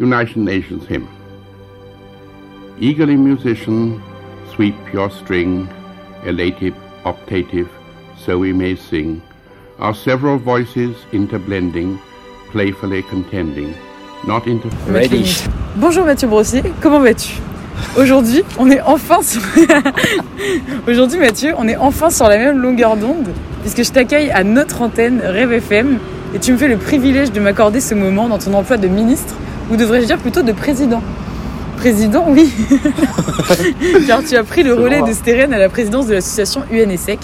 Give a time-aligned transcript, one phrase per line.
[0.00, 1.06] United Nations hymn.
[2.80, 4.00] Eagerly, musician,
[4.54, 5.68] sweep your string,
[6.24, 7.68] elative, octative,
[8.16, 9.20] so we may sing,
[9.78, 11.98] our several voices interblending,
[12.50, 13.74] playfully contending,
[14.26, 14.94] not interfering.
[14.94, 15.24] Ready.
[15.76, 17.34] Bonjour Mathieu Brossier, comment vas-tu?
[17.98, 19.42] Aujourd'hui, on est enfin sur...
[20.88, 23.28] Aujourd'hui Mathieu, on est enfin sur la même longueur d'onde
[23.60, 25.98] puisque je t'accueille à notre antenne Rêve FM
[26.34, 29.34] et tu me fais le privilège de m'accorder ce moment dans ton emploi de ministre
[29.70, 31.02] ou devrais-je dire plutôt de président?
[31.76, 32.52] Président, oui.
[34.06, 37.18] Car tu as pris le relais de Steren à la présidence de l'association UNESEC.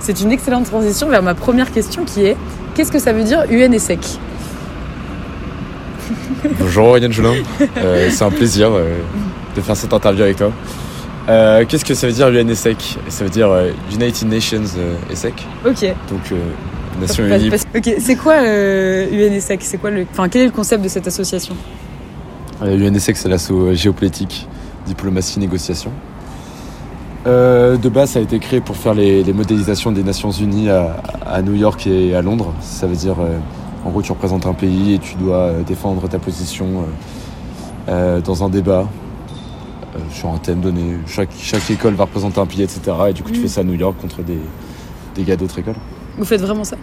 [0.00, 2.36] C'est une excellente transition vers ma première question qui est
[2.74, 4.00] qu'est-ce que ça veut dire UNESEC?
[6.60, 7.34] Bonjour Yann Joulin,
[7.78, 8.98] Euh, c'est un plaisir euh,
[9.56, 10.52] de faire cette interview avec toi.
[11.28, 12.98] Euh, Qu'est-ce que ça veut dire UNESEC?
[13.08, 13.50] Ça veut dire
[13.92, 14.62] United Nations
[15.10, 15.82] ESEC, Ok.
[16.10, 16.38] donc
[17.00, 17.50] Nations Unies.
[17.74, 19.60] Ok, c'est quoi UNESEC?
[19.62, 21.56] C'est quoi le, enfin, quel est le concept de cette association?
[22.62, 24.48] Euh, UNESEC c'est l'assaut géopolitique,
[24.86, 25.90] diplomatie, négociation.
[27.26, 30.70] Euh, de base ça a été créé pour faire les, les modélisations des Nations Unies
[30.70, 32.52] à, à New York et à Londres.
[32.60, 33.38] Ça veut dire euh,
[33.84, 36.66] en gros tu représentes un pays et tu dois euh, défendre ta position
[37.88, 38.86] euh, euh, dans un débat.
[39.94, 40.98] euh, sur un thème donné.
[41.06, 42.80] Chaque, chaque école va représenter un pays, etc.
[43.08, 43.42] Et du coup, tu Mm.
[43.42, 44.38] fais ça à New York contre des,
[45.14, 45.76] des gars d'autres écoles.
[46.18, 46.76] Vous faites vraiment ça?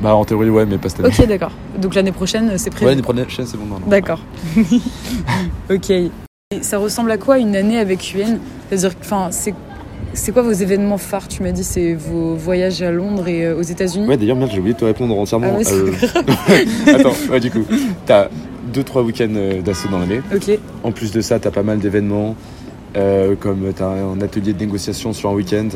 [0.00, 1.14] Bah, en théorie, ouais, mais pas cette année.
[1.18, 1.52] Ok, d'accord.
[1.80, 2.86] Donc l'année prochaine, c'est prévu.
[2.86, 3.66] Ouais, les prochaines, c'est bon.
[3.86, 4.20] D'accord.
[5.70, 5.90] ok.
[5.90, 6.10] Et
[6.62, 9.54] ça ressemble à quoi une année avec UN C'est-à-dire, enfin, c'est
[10.12, 11.28] c'est quoi vos événements phares?
[11.28, 14.08] Tu m'as dit c'est vos voyages à Londres et euh, aux États-unis.
[14.08, 15.52] Ouais, d'ailleurs, merde, j'ai oublié de te répondre entièrement.
[15.54, 15.92] Ah ouais, Euh,
[16.94, 17.62] Attends, ouais, du coup,
[18.06, 18.28] t'as
[18.74, 20.20] 2-3 week-ends euh, d'assaut dans l'année.
[20.34, 20.58] Ok.
[20.82, 22.34] En plus de ça, t'as pas mal d'événements,
[22.96, 25.68] euh, comme t'as un atelier de négociation sur un week-end,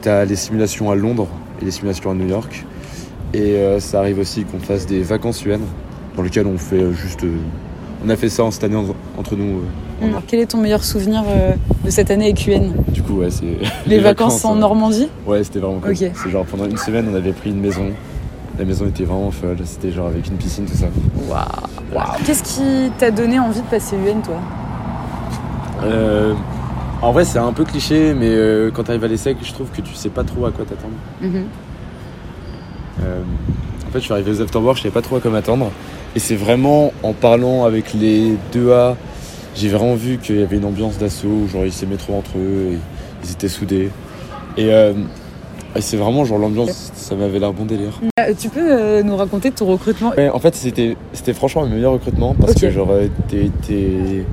[0.00, 1.28] t'as les simulations à Londres
[1.60, 2.64] et les simulations à New York.
[3.34, 5.60] Et euh, ça arrive aussi qu'on fasse des vacances UN,
[6.16, 7.24] dans lesquelles on fait euh, juste.
[7.24, 7.36] euh,
[8.04, 9.60] on a fait ça en cette année en- entre nous.
[10.02, 11.22] Alors, quel est ton meilleur souvenir
[11.84, 12.72] de cette année avec UN?
[12.88, 13.44] Du coup, ouais, c'est.
[13.86, 15.08] Les, vacances, en Normandie?
[15.26, 15.96] Ouais, c'était vraiment cool.
[15.96, 17.86] C'est genre pendant une semaine, on avait pris une maison.
[18.58, 19.56] La maison était vraiment folle.
[19.64, 20.86] C'était genre avec une piscine, tout ça.
[21.28, 24.36] Waouh Qu'est-ce qui t'a donné envie de passer UN, toi?
[25.84, 26.34] Euh,
[27.02, 29.94] en vrai, c'est un peu cliché, mais quand t'arrives à l'ESSEC, je trouve que tu
[29.94, 30.94] sais pas trop à quoi t'attendre.
[31.20, 31.44] Mhm.
[33.06, 33.20] Euh,
[33.88, 35.70] en fait, je suis arrivé aux afterworks, je savais pas trop à quoi m'attendre.
[36.14, 38.94] Et c'est vraiment en parlant avec les 2A,
[39.54, 42.32] j'ai vraiment vu qu'il y avait une ambiance d'assaut, où genre ils s'aimaient trop entre
[42.38, 42.78] eux, et
[43.24, 43.90] ils étaient soudés.
[44.56, 44.92] Et, euh,
[45.76, 48.00] et c'est vraiment genre l'ambiance, ça m'avait l'air bon délire.
[48.18, 50.12] Euh, Tu peux euh, nous raconter ton recrutement?
[50.16, 52.90] Ouais, en fait, c'était, c'était franchement le meilleur recrutement parce que genre,
[53.28, 54.24] t'es- t'es-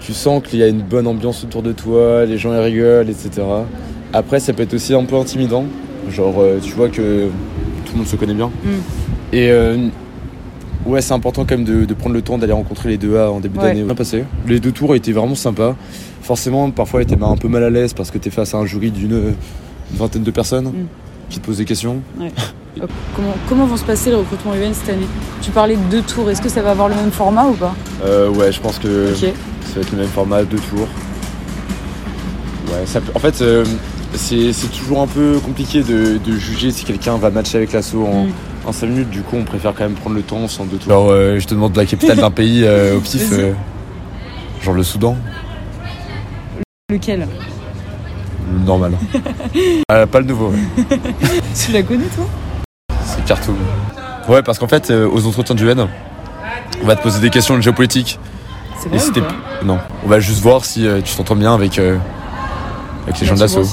[0.00, 3.10] tu sens qu'il y a une bonne ambiance autour de toi, les gens ils rigolent,
[3.10, 3.42] etc.
[4.14, 5.64] Après, ça peut être aussi un peu intimidant.
[6.08, 7.28] Genre, tu vois que
[7.98, 8.46] le monde se connaît bien.
[8.48, 8.68] Mm.
[9.32, 9.88] Et euh,
[10.86, 13.30] ouais, c'est important quand même de, de prendre le temps d'aller rencontrer les deux A
[13.30, 13.64] en début Ouais.
[13.68, 13.82] d'année.
[13.82, 14.24] Bien passé.
[14.46, 15.74] Les deux tours étaient vraiment sympas.
[16.22, 18.90] Forcément, parfois, t'es un peu mal à l'aise parce que t'es face à un jury
[18.90, 19.34] d'une
[19.90, 20.86] une vingtaine de personnes Mm.
[21.30, 22.00] qui te posent des questions.
[23.16, 25.06] comment, comment vont se passer les recrutements UN cette année?
[25.42, 27.74] Tu parlais de deux tours, est-ce que ça va avoir le même format ou pas?
[28.04, 29.14] Euh, ouais, je pense que.
[29.14, 29.26] Ça
[29.74, 30.86] va être le même format, deux tours.
[32.68, 33.64] Ouais, ça en fait, euh,
[34.14, 38.04] c'est c'est toujours un peu compliqué de, de juger si quelqu'un va matcher avec l'assaut
[38.06, 38.32] en, Mm.
[38.66, 39.10] en 5 minutes.
[39.10, 40.90] Du coup, on préfère quand même prendre le temps sans deux tours.
[40.92, 43.30] Alors, euh, je te demande la capitale d'un pays euh, au pif.
[43.30, 43.40] Vas-y.
[43.40, 43.52] euh,
[44.62, 45.16] genre le Soudan
[46.90, 47.26] Lequel?
[48.52, 48.92] Le Normal.
[49.92, 50.98] Euh, pas le nouveau, ouais.
[51.54, 52.24] Tu la connais toi?
[53.04, 53.56] C'est Khartoum.
[54.28, 55.86] Ouais, parce qu'en fait, euh, aux entretiens du UN,
[56.82, 58.18] on va te poser des questions de géopolitique.
[58.78, 59.20] C'est Et vrai ou c'était.
[59.20, 59.34] pas?
[59.64, 61.96] Non, on va juste voir si euh, tu t'entends bien avec, euh,
[63.06, 63.64] avec les gens de l'assaut.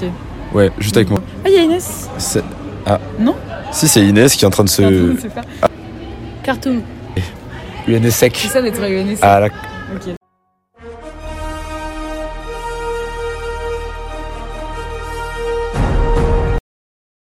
[0.56, 1.20] Ouais, juste avec moi.
[1.44, 2.42] Ah, il y a Inès C'est-
[2.86, 2.98] Ah.
[3.20, 3.36] Non
[3.74, 5.18] Si, c'est Inès qui est en train de se.
[5.22, 5.42] C'est pas.
[6.44, 6.82] Khartoum,
[7.90, 8.38] UNSEC.
[8.38, 9.20] c'est ça d'être à UNESEC.
[9.22, 9.48] Ah, la...
[9.48, 10.16] Ok.